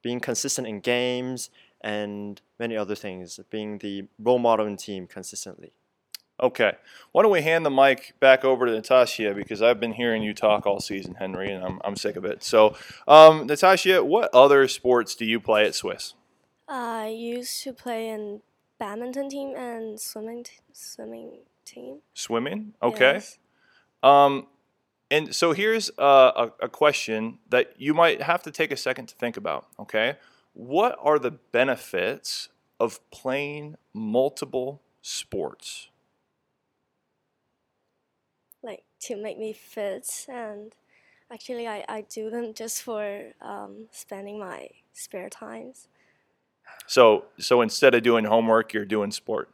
being 0.02 0.20
consistent 0.20 0.68
in 0.68 0.80
games 0.80 1.50
and 1.82 2.42
many 2.60 2.76
other 2.78 2.96
things. 2.96 3.40
Being 3.50 3.80
the 3.80 4.08
role 4.20 4.40
model 4.40 4.66
in 4.66 4.78
team 4.78 5.08
consistently. 5.08 5.74
Okay. 6.42 6.74
Why 7.12 7.24
don't 7.24 7.32
we 7.32 7.42
hand 7.42 7.66
the 7.66 7.70
mic 7.70 8.14
back 8.20 8.44
over 8.44 8.66
to 8.66 8.72
Natasha 8.72 9.34
because 9.34 9.62
I've 9.62 9.80
been 9.80 9.94
hearing 9.94 10.22
you 10.22 10.34
talk 10.34 10.66
all 10.66 10.80
season, 10.82 11.16
Henry, 11.16 11.52
and 11.52 11.64
I'm, 11.64 11.80
I'm 11.84 11.96
sick 11.96 12.18
of 12.18 12.26
it. 12.26 12.44
So, 12.44 12.76
um, 13.08 13.48
Natasha, 13.48 14.04
what 14.04 14.30
other 14.34 14.68
sports 14.68 15.16
do 15.16 15.26
you 15.26 15.40
play 15.40 15.66
at 15.66 15.76
Swiss? 15.76 16.14
I 16.68 17.08
used 17.08 17.64
to 17.64 17.74
play 17.74 18.10
in 18.10 18.42
badminton 18.80 19.30
team 19.30 19.56
and 19.56 20.00
swimming 20.00 20.44
t- 20.44 20.58
swimming 20.74 21.38
team. 21.64 22.00
Swimming? 22.14 22.74
Okay. 22.84 23.14
Yes. 23.14 23.38
Um, 24.04 24.48
And 25.16 25.34
so 25.34 25.54
here's 25.54 25.90
a, 25.98 26.04
a, 26.04 26.52
a 26.64 26.70
question 26.70 27.38
that 27.50 27.76
you 27.78 27.94
might 27.94 28.22
have 28.22 28.44
to 28.44 28.52
take 28.52 28.72
a 28.74 28.76
second 28.76 29.06
to 29.08 29.16
think 29.16 29.38
about. 29.38 29.66
Okay, 29.80 30.18
what 30.52 30.98
are 31.02 31.18
the 31.20 31.32
benefits 31.32 32.50
of 32.82 33.00
playing 33.12 33.78
multiple 33.94 34.82
sports? 35.02 35.88
like 38.62 38.84
to 39.00 39.16
make 39.16 39.38
me 39.38 39.54
fit 39.54 40.26
and 40.28 40.74
actually 41.32 41.68
I, 41.68 41.86
I 41.88 42.02
do 42.02 42.30
them 42.32 42.54
just 42.54 42.82
for 42.82 43.32
um, 43.42 43.86
spending 43.92 44.40
my 44.40 44.70
spare 44.92 45.30
times 45.30 45.88
So 46.88 47.26
so 47.40 47.62
instead 47.62 47.94
of 47.96 48.04
doing 48.04 48.26
homework, 48.26 48.74
you're 48.74 48.86
doing 48.86 49.12
sport. 49.12 49.50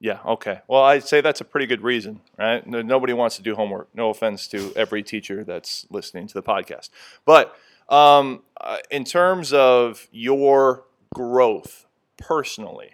Yeah. 0.00 0.20
Okay. 0.24 0.60
Well, 0.68 0.82
I'd 0.82 1.04
say 1.04 1.20
that's 1.20 1.40
a 1.40 1.44
pretty 1.44 1.66
good 1.66 1.82
reason, 1.82 2.20
right? 2.38 2.64
No- 2.66 2.82
Nobody 2.82 3.12
wants 3.12 3.36
to 3.36 3.42
do 3.42 3.54
homework. 3.56 3.88
No 3.94 4.10
offense 4.10 4.46
to 4.48 4.72
every 4.76 5.02
teacher 5.02 5.42
that's 5.44 5.86
listening 5.90 6.28
to 6.28 6.34
the 6.34 6.42
podcast, 6.42 6.90
but 7.24 7.56
um, 7.88 8.42
uh, 8.60 8.76
in 8.90 9.04
terms 9.04 9.52
of 9.52 10.06
your 10.12 10.84
growth 11.14 11.86
personally, 12.16 12.90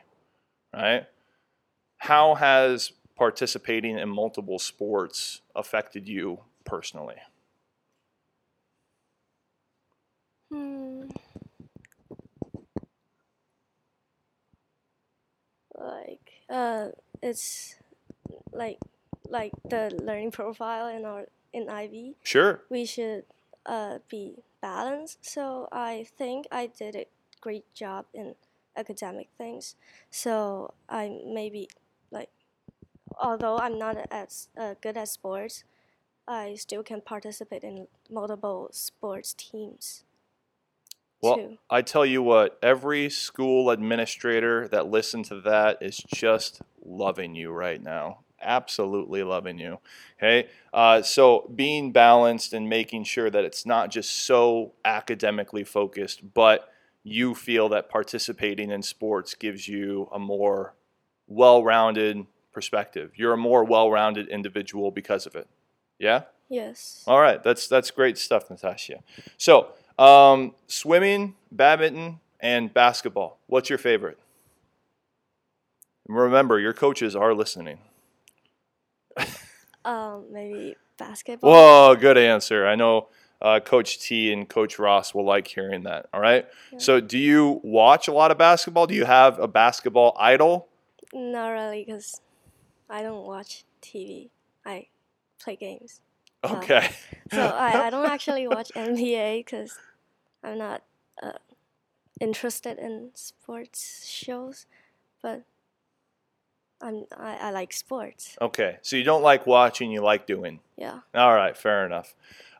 right? 0.74 1.06
How 1.98 2.34
has 2.36 2.92
participating 3.16 3.98
in 3.98 4.08
multiple 4.08 4.58
sports 4.58 5.40
affected 5.56 6.08
you 6.08 6.40
personally? 6.64 7.16
hmm. 10.50 11.08
like 15.78 16.33
uh 16.50 16.88
it's 17.22 17.76
like 18.52 18.78
like 19.28 19.52
the 19.68 19.90
learning 20.02 20.30
profile 20.30 20.88
in 20.88 21.04
our 21.04 21.26
in 21.52 21.68
IB 21.68 22.16
Sure. 22.22 22.62
we 22.68 22.84
should 22.84 23.24
uh, 23.66 23.98
be 24.08 24.42
balanced. 24.60 25.24
So 25.24 25.68
I 25.72 26.06
think 26.18 26.46
I 26.50 26.66
did 26.66 26.96
a 26.96 27.06
great 27.40 27.64
job 27.74 28.06
in 28.12 28.34
academic 28.76 29.28
things. 29.38 29.76
So 30.10 30.74
I 30.88 31.20
maybe 31.26 31.68
like, 32.10 32.30
although 33.18 33.58
I'm 33.58 33.78
not 33.78 33.96
as 34.10 34.48
uh, 34.58 34.74
good 34.80 34.96
at 34.96 35.08
sports, 35.08 35.64
I 36.26 36.54
still 36.56 36.82
can 36.82 37.00
participate 37.00 37.62
in 37.62 37.86
multiple 38.10 38.68
sports 38.72 39.34
teams. 39.34 40.04
Well, 41.24 41.36
too. 41.36 41.58
I 41.70 41.82
tell 41.82 42.06
you 42.06 42.22
what, 42.22 42.58
every 42.62 43.10
school 43.10 43.70
administrator 43.70 44.68
that 44.68 44.88
listened 44.88 45.24
to 45.26 45.40
that 45.42 45.78
is 45.80 45.96
just 45.96 46.62
loving 46.84 47.34
you 47.34 47.50
right 47.50 47.82
now. 47.82 48.20
Absolutely 48.40 49.22
loving 49.22 49.58
you. 49.58 49.78
Okay. 50.18 50.48
Uh, 50.72 51.00
so 51.02 51.50
being 51.54 51.92
balanced 51.92 52.52
and 52.52 52.68
making 52.68 53.04
sure 53.04 53.30
that 53.30 53.44
it's 53.44 53.64
not 53.64 53.90
just 53.90 54.26
so 54.26 54.72
academically 54.84 55.64
focused, 55.64 56.34
but 56.34 56.70
you 57.02 57.34
feel 57.34 57.68
that 57.70 57.88
participating 57.88 58.70
in 58.70 58.82
sports 58.82 59.34
gives 59.34 59.66
you 59.66 60.08
a 60.12 60.18
more 60.18 60.74
well 61.26 61.64
rounded 61.64 62.26
perspective. 62.52 63.12
You're 63.16 63.32
a 63.32 63.38
more 63.38 63.64
well 63.64 63.90
rounded 63.90 64.28
individual 64.28 64.90
because 64.90 65.26
of 65.26 65.34
it. 65.36 65.48
Yeah? 65.98 66.22
Yes. 66.48 67.02
All 67.06 67.20
right, 67.20 67.42
that's 67.42 67.66
that's 67.68 67.90
great 67.90 68.18
stuff, 68.18 68.50
Natasha. 68.50 69.02
So, 69.36 69.68
um, 69.98 70.54
swimming, 70.66 71.34
badminton, 71.52 72.20
and 72.40 72.72
basketball. 72.72 73.38
What's 73.46 73.68
your 73.68 73.78
favorite? 73.78 74.18
Remember, 76.06 76.58
your 76.58 76.72
coaches 76.72 77.16
are 77.16 77.34
listening. 77.34 77.78
Um, 79.84 80.24
maybe 80.32 80.76
basketball. 80.98 81.50
Whoa, 81.50 81.94
good 81.96 82.16
answer. 82.16 82.66
I 82.66 82.74
know 82.74 83.08
uh, 83.42 83.60
Coach 83.60 84.00
T 84.00 84.32
and 84.32 84.48
Coach 84.48 84.78
Ross 84.78 85.14
will 85.14 85.26
like 85.26 85.46
hearing 85.46 85.82
that. 85.82 86.06
All 86.14 86.20
right. 86.20 86.46
Yeah. 86.72 86.78
So, 86.78 87.00
do 87.00 87.18
you 87.18 87.60
watch 87.62 88.08
a 88.08 88.12
lot 88.12 88.30
of 88.30 88.38
basketball? 88.38 88.86
Do 88.86 88.94
you 88.94 89.04
have 89.04 89.38
a 89.38 89.46
basketball 89.46 90.16
idol? 90.18 90.68
Not 91.12 91.48
really, 91.48 91.84
because 91.84 92.22
I 92.88 93.02
don't 93.02 93.26
watch 93.26 93.64
TV. 93.82 94.30
I 94.64 94.86
play 95.38 95.56
games. 95.56 96.00
Okay. 96.44 96.90
So 97.32 97.40
I, 97.40 97.86
I 97.86 97.90
don't 97.90 98.06
actually 98.06 98.46
watch 98.56 98.70
NBA 98.76 99.44
because 99.44 99.78
I'm 100.42 100.58
not 100.58 100.82
uh, 101.22 101.32
interested 102.20 102.78
in 102.78 103.10
sports 103.14 104.06
shows, 104.06 104.66
but 105.22 105.42
I'm 106.82 107.06
I, 107.16 107.36
I 107.36 107.50
like 107.50 107.72
sports. 107.72 108.36
Okay. 108.40 108.78
So 108.82 108.96
you 108.96 109.04
don't 109.04 109.22
like 109.22 109.46
watching, 109.46 109.90
you 109.90 110.02
like 110.02 110.26
doing. 110.26 110.60
Yeah. 110.76 111.00
All 111.14 111.34
right, 111.34 111.56
fair 111.56 111.86
enough. 111.86 112.14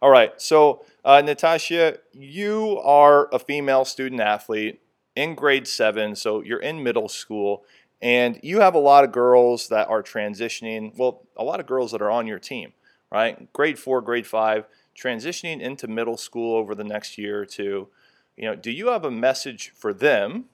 All 0.05 0.11
right, 0.11 0.39
so 0.39 0.85
uh, 1.03 1.23
Natasha, 1.23 1.97
you 2.13 2.79
are 2.85 3.27
a 3.33 3.39
female 3.39 3.87
student 3.87 4.21
athlete 4.21 4.83
in 5.17 5.35
grade 5.35 5.67
seven, 5.67 6.15
so 6.15 6.43
you're 6.43 6.59
in 6.59 6.83
middle 6.83 7.09
school, 7.09 7.65
and 8.03 8.39
you 8.43 8.61
have 8.61 8.75
a 8.75 8.79
lot 8.79 9.05
of 9.05 9.13
girls 9.13 9.69
that 9.69 9.89
are 9.89 10.03
transitioning. 10.03 10.95
Well, 10.99 11.23
a 11.39 11.43
lot 11.43 11.59
of 11.59 11.67
girls 11.67 11.91
that 11.93 12.03
are 12.03 12.11
on 12.11 12.27
your 12.27 12.39
team, 12.39 12.75
right? 13.11 13.53
Grade 13.53 13.79
four, 13.79 14.01
grade 14.01 14.27
five, 14.27 14.67
transitioning 14.97 15.61
into 15.61 15.89
middle 15.89 16.17
school 16.17 16.57
over 16.57 16.75
the 16.75 16.85
next 16.85 17.19
year 17.19 17.41
or 17.41 17.47
two. 17.47 17.89
You 18.37 18.47
know, 18.47 18.57
do 18.57 18.71
you 18.71 18.89
have 18.89 19.05
a 19.05 19.11
message 19.11 19.73
for 19.75 19.93
them 19.93 20.47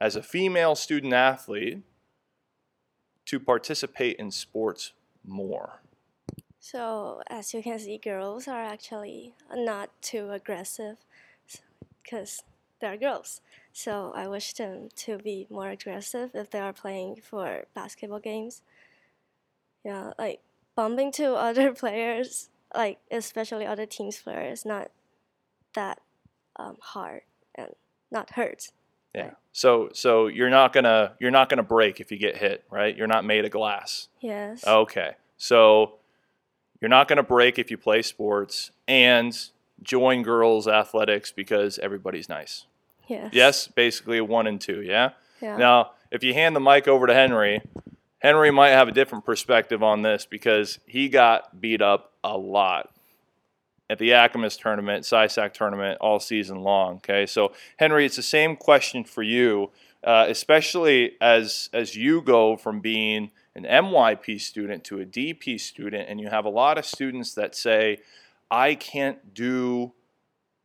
as 0.00 0.16
a 0.16 0.22
female 0.22 0.74
student 0.74 1.12
athlete 1.12 1.82
to 3.26 3.38
participate 3.38 4.16
in 4.16 4.30
sports 4.30 4.92
more? 5.24 5.82
So 6.60 7.22
as 7.28 7.54
you 7.54 7.62
can 7.62 7.78
see, 7.78 7.98
girls 7.98 8.48
are 8.48 8.62
actually 8.62 9.34
not 9.54 9.90
too 10.02 10.30
aggressive 10.30 10.96
because 12.02 12.42
they're 12.80 12.96
girls. 12.96 13.40
So 13.72 14.12
I 14.14 14.28
wish 14.28 14.52
them 14.54 14.88
to 14.96 15.18
be 15.18 15.46
more 15.50 15.70
aggressive 15.70 16.30
if 16.34 16.50
they 16.50 16.60
are 16.60 16.72
playing 16.72 17.20
for 17.22 17.64
basketball 17.74 18.20
games. 18.20 18.62
Yeah, 19.84 20.12
like 20.18 20.40
bumping 20.78 21.10
to 21.10 21.34
other 21.48 21.72
players, 21.72 22.48
like 22.72 22.98
especially 23.10 23.66
other 23.66 23.84
teams' 23.84 24.18
players, 24.18 24.64
not 24.64 24.92
that 25.74 26.00
um, 26.56 26.76
hard 26.80 27.22
and 27.56 27.70
not 28.12 28.30
hurt. 28.30 28.68
Yeah. 29.12 29.22
Right. 29.22 29.32
So 29.52 29.90
so 29.92 30.28
you're 30.28 30.50
not 30.50 30.72
gonna 30.72 31.14
you're 31.18 31.32
not 31.32 31.48
gonna 31.48 31.64
break 31.64 31.98
if 31.98 32.12
you 32.12 32.18
get 32.18 32.36
hit, 32.36 32.64
right? 32.70 32.96
You're 32.96 33.08
not 33.08 33.24
made 33.24 33.44
of 33.44 33.50
glass. 33.50 34.08
Yes. 34.20 34.64
Okay. 34.64 35.12
So 35.36 35.94
you're 36.80 36.88
not 36.88 37.08
gonna 37.08 37.24
break 37.24 37.58
if 37.58 37.70
you 37.70 37.76
play 37.76 38.02
sports 38.02 38.70
and 38.86 39.36
join 39.82 40.22
girls 40.22 40.68
athletics 40.68 41.32
because 41.32 41.80
everybody's 41.80 42.28
nice. 42.28 42.66
Yes. 43.08 43.30
Yes, 43.32 43.66
basically 43.68 44.20
one 44.20 44.46
and 44.46 44.60
two, 44.60 44.82
yeah? 44.82 45.10
Yeah. 45.40 45.56
Now, 45.56 45.92
if 46.10 46.22
you 46.22 46.34
hand 46.34 46.54
the 46.54 46.60
mic 46.60 46.86
over 46.86 47.06
to 47.06 47.14
Henry, 47.14 47.62
Henry 48.20 48.50
might 48.50 48.70
have 48.70 48.88
a 48.88 48.92
different 48.92 49.24
perspective 49.24 49.82
on 49.82 50.02
this 50.02 50.26
because 50.26 50.78
he 50.86 51.08
got 51.08 51.60
beat 51.60 51.80
up 51.80 52.12
a 52.24 52.36
lot 52.36 52.90
at 53.90 53.98
the 53.98 54.10
ACAMIS 54.10 54.58
tournament, 54.58 55.04
SISAC 55.04 55.52
tournament, 55.54 55.98
all 56.00 56.20
season 56.20 56.62
long. 56.62 56.96
Okay, 56.96 57.26
so 57.26 57.52
Henry, 57.78 58.04
it's 58.04 58.16
the 58.16 58.22
same 58.22 58.56
question 58.56 59.04
for 59.04 59.22
you, 59.22 59.70
uh, 60.04 60.26
especially 60.28 61.12
as 61.20 61.70
as 61.72 61.96
you 61.96 62.20
go 62.20 62.56
from 62.56 62.80
being 62.80 63.30
an 63.54 63.64
MYP 63.64 64.40
student 64.40 64.84
to 64.84 65.00
a 65.00 65.06
DP 65.06 65.58
student, 65.58 66.08
and 66.08 66.20
you 66.20 66.28
have 66.28 66.44
a 66.44 66.50
lot 66.50 66.78
of 66.78 66.84
students 66.84 67.34
that 67.34 67.54
say, 67.54 67.98
"I 68.50 68.74
can't 68.74 69.34
do." 69.34 69.94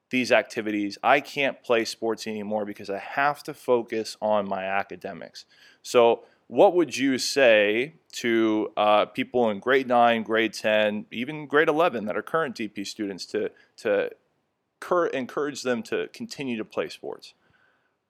These 0.10 0.32
activities, 0.32 1.00
I 1.02 1.22
can't 1.22 1.64
play 1.64 1.86
sports 1.86 2.28
anymore 2.28 2.66
because 2.66 2.88
I 2.88 3.00
have 3.00 3.42
to 3.46 3.54
focus 3.56 4.16
on 4.22 4.48
my 4.48 4.64
academics. 4.64 5.46
So, 5.82 6.24
what 6.48 6.76
would 6.76 6.96
you 6.98 7.18
say 7.18 7.96
to 8.14 8.72
uh, 8.78 9.06
people 9.06 9.50
in 9.50 9.60
grade 9.60 9.88
9, 9.88 10.24
grade 10.24 10.54
10, 10.54 11.06
even 11.12 11.48
grade 11.48 11.68
11 11.68 12.06
that 12.06 12.16
are 12.16 12.22
current 12.22 12.56
DP 12.56 12.86
students 12.86 13.26
to, 13.28 13.50
to 13.78 14.12
cur- 14.80 15.08
encourage 15.08 15.64
them 15.64 15.82
to 15.84 16.08
continue 16.14 16.58
to 16.58 16.66
play 16.66 16.90
sports? 16.90 17.34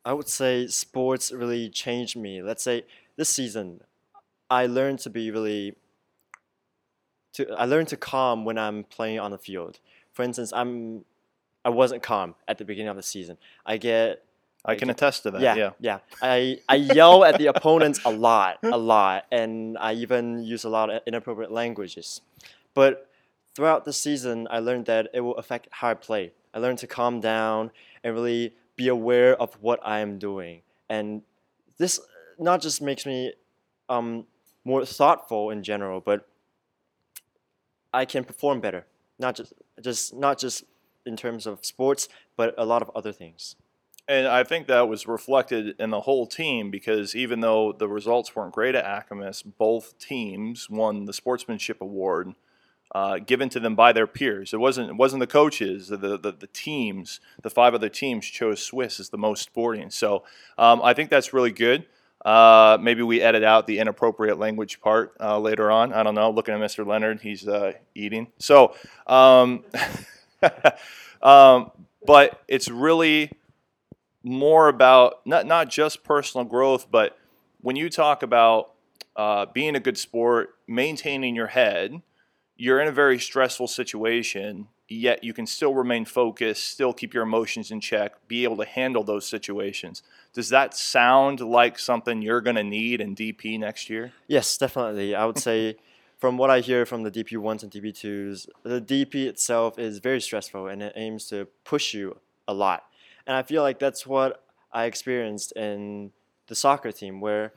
I 0.06 0.14
would 0.14 0.28
say 0.28 0.68
sports 0.68 1.32
really 1.32 1.70
changed 1.70 2.18
me. 2.18 2.42
Let's 2.42 2.64
say 2.64 2.84
this 3.16 3.30
season, 3.30 3.82
I 4.50 4.66
learned 4.66 5.00
to 5.00 5.10
be 5.10 5.32
really 5.32 5.76
to 7.34 7.50
I 7.54 7.66
learned 7.66 7.88
to 7.90 7.98
calm 7.98 8.46
when 8.46 8.58
I'm 8.58 8.84
playing 8.84 9.20
on 9.20 9.32
the 9.32 9.38
field. 9.38 9.80
For 10.12 10.24
instance, 10.24 10.52
I'm 10.54 11.06
I 11.66 11.70
wasn't 11.70 12.04
calm 12.04 12.36
at 12.48 12.58
the 12.58 12.66
beginning 12.66 12.90
of 12.90 12.98
the 12.98 13.04
season. 13.04 13.38
I 13.66 13.78
get 13.78 14.24
I 14.66 14.76
can 14.76 14.90
attest 14.90 15.24
to 15.24 15.32
that. 15.32 15.42
yeah, 15.42 15.56
Yeah. 15.56 15.70
yeah. 15.80 16.00
I, 16.22 16.60
I 16.70 16.76
yell 16.76 17.24
at 17.26 17.38
the 17.38 17.48
opponents 17.48 18.00
a 18.06 18.12
lot, 18.12 18.60
a 18.64 18.78
lot, 18.78 19.26
and 19.32 19.78
I 19.78 19.94
even 19.94 20.44
use 20.44 20.64
a 20.64 20.70
lot 20.70 20.90
of 20.90 21.02
inappropriate 21.06 21.52
languages. 21.52 22.22
But 22.74 23.10
throughout 23.56 23.84
the 23.86 23.94
season, 23.94 24.48
I 24.50 24.60
learned 24.60 24.86
that 24.86 25.10
it 25.14 25.20
will 25.22 25.36
affect 25.36 25.68
how 25.72 25.90
I 25.90 25.94
play. 25.96 26.32
I 26.54 26.60
learned 26.60 26.78
to 26.80 26.88
calm 26.88 27.20
down 27.20 27.72
and 28.04 28.14
really 28.16 28.54
be 28.76 28.88
aware 28.88 29.36
of 29.36 29.54
what 29.62 29.80
I 29.84 30.00
am 30.00 30.18
doing. 30.18 30.62
And 30.90 31.24
this 31.78 32.00
not 32.40 32.62
just 32.62 32.82
makes 32.82 33.06
me 33.06 33.34
um, 33.90 34.26
more 34.64 34.86
thoughtful 34.86 35.50
in 35.50 35.62
general, 35.64 36.00
but 36.00 36.28
I 37.94 38.06
can 38.06 38.24
perform 38.24 38.62
better. 38.62 38.86
not 39.20 39.36
just 39.36 39.54
just 39.82 40.14
not 40.16 40.40
just 40.40 40.64
in 41.06 41.16
terms 41.18 41.46
of 41.46 41.66
sports, 41.66 42.08
but 42.38 42.56
a 42.58 42.66
lot 42.66 42.82
of 42.82 42.90
other 42.96 43.12
things. 43.12 43.56
And 44.08 44.28
I 44.28 44.44
think 44.44 44.68
that 44.68 44.90
was 44.90 45.08
reflected 45.08 45.76
in 45.80 45.90
the 45.90 46.02
whole 46.02 46.28
team 46.28 46.70
because 46.70 47.16
even 47.16 47.40
though 47.40 47.72
the 47.72 47.88
results 47.88 48.36
weren't 48.36 48.54
great 48.54 48.76
at 48.76 48.86
ACAMIS, 48.86 49.44
both 49.58 49.98
teams 49.98 50.70
won 50.70 51.06
the 51.06 51.14
sportsmanship 51.14 51.80
award 51.80 52.36
uh, 52.94 53.18
given 53.20 53.50
to 53.50 53.60
them 53.60 53.76
by 53.76 53.92
their 53.92 54.06
peers. 54.06 54.54
It 54.54 54.60
wasn't 54.60 54.90
it 54.90 54.96
wasn't 54.96 55.22
the 55.22 55.28
coaches, 55.28 55.88
the, 55.88 55.98
the 55.98 56.36
the 56.38 56.50
teams, 56.54 57.20
the 57.42 57.50
five 57.50 57.74
other 57.74 57.90
teams 57.90 58.26
chose 58.26 58.62
Swiss 58.62 59.00
as 59.00 59.10
the 59.10 59.18
most 59.18 59.44
sporting. 59.44 59.90
So 59.90 60.24
um, 60.58 60.82
I 60.84 60.94
think 60.94 61.10
that's 61.10 61.34
really 61.34 61.52
good. 61.52 61.86
Uh, 62.24 62.78
maybe 62.80 63.02
we 63.02 63.22
edit 63.22 63.44
out 63.44 63.68
the 63.68 63.80
inappropriate 63.80 64.38
language 64.40 64.80
part 64.80 65.14
uh, 65.20 65.40
later 65.40 65.72
on. 65.72 65.92
I 65.92 66.04
don't 66.04 66.16
know. 66.16 66.30
Looking 66.30 66.54
at 66.54 66.60
Mr. 66.62 66.86
Leonard, 66.86 67.20
he's 67.22 67.48
uh, 67.48 67.74
eating. 67.96 68.28
So, 68.38 68.76
um, 69.08 69.66
um, 71.22 71.72
but 72.06 72.42
it's 72.48 72.70
really 72.70 73.32
more 74.24 74.70
about 74.70 75.26
not 75.26 75.46
not 75.46 75.70
just 75.70 76.04
personal 76.04 76.46
growth, 76.46 76.88
but 76.90 77.18
when 77.62 77.76
you 77.76 77.90
talk 77.90 78.24
about 78.24 78.72
uh, 79.16 79.46
being 79.54 79.76
a 79.76 79.80
good 79.80 79.98
sport, 79.98 80.56
maintaining 80.68 81.36
your 81.36 81.48
head, 81.48 82.02
you're 82.56 82.80
in 82.80 82.88
a 82.88 82.92
very 82.92 83.20
stressful 83.20 83.68
situation. 83.68 84.68
Yet 84.90 85.24
you 85.24 85.34
can 85.34 85.48
still 85.48 85.74
remain 85.74 86.06
focused, 86.06 86.68
still 86.68 86.94
keep 86.94 87.14
your 87.14 87.24
emotions 87.24 87.72
in 87.72 87.80
check, 87.80 88.28
be 88.28 88.44
able 88.44 88.58
to 88.58 88.66
handle 88.66 89.04
those 89.04 89.26
situations. 89.26 90.04
Does 90.34 90.50
that 90.50 90.76
sound 90.76 91.40
like 91.40 91.80
something 91.80 92.22
you're 92.22 92.42
going 92.42 92.58
to 92.58 92.64
need 92.64 93.02
in 93.02 93.16
DP 93.16 93.58
next 93.58 93.90
year? 93.90 94.12
Yes, 94.28 94.58
definitely. 94.58 95.16
I 95.16 95.26
would 95.26 95.40
say, 95.40 95.78
from 96.18 96.38
what 96.38 96.50
I 96.50 96.60
hear 96.60 96.86
from 96.86 97.04
the 97.04 97.12
DP 97.12 97.38
ones 97.38 97.64
and 97.64 97.72
DP 97.72 97.98
twos, 97.98 98.48
the 98.64 98.82
DP 98.82 99.26
itself 99.26 99.80
is 99.80 100.00
very 100.00 100.22
stressful 100.22 100.68
and 100.68 100.84
it 100.84 100.94
aims 100.96 101.26
to 101.28 101.48
push 101.64 101.94
you 101.94 102.20
a 102.48 102.54
lot. 102.54 102.84
And 103.26 103.36
I 103.36 103.44
feel 103.44 103.62
like 103.62 103.80
that's 103.80 104.06
what 104.06 104.44
I 104.72 104.86
experienced 104.86 105.54
in 105.54 106.12
the 106.48 106.56
soccer 106.56 106.92
team, 106.92 107.22
where 107.22 107.54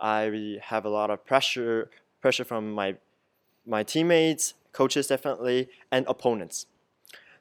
I 0.00 0.58
have 0.62 0.84
a 0.84 0.88
lot 0.88 1.10
of 1.10 1.24
pressure 1.24 1.90
pressure 2.20 2.44
from 2.44 2.72
my 2.72 2.96
my 3.66 3.82
teammates, 3.82 4.54
coaches 4.72 5.06
definitely, 5.06 5.68
and 5.90 6.06
opponents. 6.08 6.66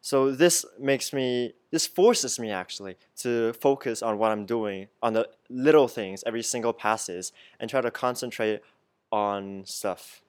So 0.01 0.31
this 0.31 0.65
makes 0.79 1.11
me 1.13 1.53
this 1.71 1.87
forces 1.87 2.39
me 2.39 2.51
actually 2.51 2.95
to 3.17 3.53
focus 3.53 4.01
on 4.01 4.17
what 4.17 4.31
I'm 4.31 4.45
doing, 4.45 4.87
on 5.01 5.13
the 5.13 5.27
little 5.49 5.87
things, 5.87 6.23
every 6.25 6.43
single 6.43 6.73
passes, 6.73 7.31
and 7.59 7.69
try 7.69 7.81
to 7.81 7.91
concentrate 7.91 8.61
on 9.11 9.63
stuff. 9.65 10.21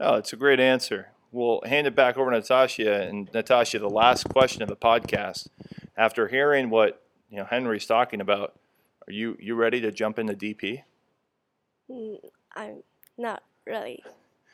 Oh, 0.00 0.14
it's 0.16 0.32
a 0.32 0.36
great 0.36 0.60
answer. 0.60 1.08
We'll 1.32 1.62
hand 1.66 1.86
it 1.86 1.96
back 1.96 2.16
over 2.16 2.30
to 2.30 2.36
Natasha. 2.36 3.02
And 3.02 3.28
Natasha, 3.32 3.78
the 3.78 3.88
last 3.88 4.28
question 4.28 4.62
of 4.62 4.68
the 4.68 4.76
podcast 4.76 5.48
after 5.96 6.28
hearing 6.28 6.70
what 6.70 7.02
you 7.30 7.36
know 7.38 7.44
Henry's 7.44 7.86
talking 7.86 8.20
about, 8.20 8.58
are 9.06 9.12
you 9.12 9.36
you 9.40 9.54
ready 9.54 9.80
to 9.82 9.90
jump 9.92 10.18
into 10.18 10.34
DP? 10.34 10.82
Mm, 11.90 12.18
I'm 12.54 12.82
not 13.18 13.42
really 13.66 14.02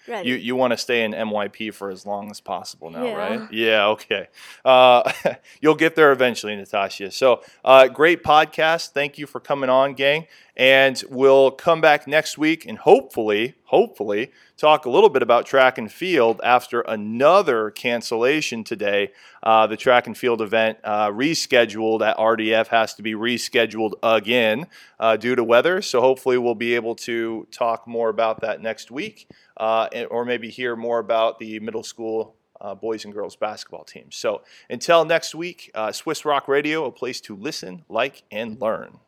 ready. 0.08 0.28
You 0.28 0.34
you 0.36 0.56
want 0.56 0.72
to 0.72 0.76
stay 0.76 1.04
in 1.04 1.12
MYP 1.12 1.72
for 1.72 1.90
as 1.90 2.04
long 2.06 2.30
as 2.30 2.40
possible 2.40 2.90
now, 2.90 3.04
Yeah. 3.04 3.14
right? 3.14 3.52
Yeah. 3.52 3.86
Okay. 3.88 4.28
Uh, 4.64 5.10
you'll 5.60 5.74
get 5.76 5.94
there 5.94 6.12
eventually, 6.12 6.56
Natasha. 6.56 7.10
So 7.10 7.42
uh, 7.64 7.88
great 7.88 8.22
podcast. 8.22 8.90
Thank 8.90 9.18
you 9.18 9.26
for 9.26 9.40
coming 9.40 9.70
on, 9.70 9.94
gang. 9.94 10.26
And 10.60 11.02
we'll 11.08 11.52
come 11.52 11.80
back 11.80 12.06
next 12.06 12.36
week 12.36 12.66
and 12.66 12.76
hopefully, 12.76 13.54
hopefully, 13.64 14.30
talk 14.58 14.84
a 14.84 14.90
little 14.90 15.08
bit 15.08 15.22
about 15.22 15.46
track 15.46 15.78
and 15.78 15.90
field 15.90 16.38
after 16.44 16.82
another 16.82 17.70
cancellation 17.70 18.62
today. 18.62 19.10
Uh, 19.42 19.66
the 19.66 19.78
track 19.78 20.06
and 20.06 20.18
field 20.18 20.42
event 20.42 20.76
uh, 20.84 21.08
rescheduled 21.08 22.06
at 22.06 22.14
RDF 22.18 22.66
has 22.66 22.92
to 22.96 23.02
be 23.02 23.14
rescheduled 23.14 23.94
again 24.02 24.66
uh, 24.98 25.16
due 25.16 25.34
to 25.34 25.42
weather. 25.42 25.80
So 25.80 26.02
hopefully, 26.02 26.36
we'll 26.36 26.54
be 26.54 26.74
able 26.74 26.94
to 26.96 27.48
talk 27.50 27.88
more 27.88 28.10
about 28.10 28.42
that 28.42 28.60
next 28.60 28.90
week, 28.90 29.30
uh, 29.56 29.88
or 30.10 30.26
maybe 30.26 30.50
hear 30.50 30.76
more 30.76 30.98
about 30.98 31.38
the 31.38 31.58
middle 31.60 31.82
school. 31.82 32.36
Uh, 32.60 32.74
boys 32.74 33.06
and 33.06 33.14
girls 33.14 33.36
basketball 33.36 33.84
teams. 33.84 34.14
So 34.14 34.42
until 34.68 35.06
next 35.06 35.34
week, 35.34 35.70
uh, 35.74 35.92
Swiss 35.92 36.26
Rock 36.26 36.46
Radio, 36.46 36.84
a 36.84 36.92
place 36.92 37.18
to 37.22 37.34
listen, 37.34 37.86
like, 37.88 38.22
and 38.30 38.60
learn. 38.60 38.98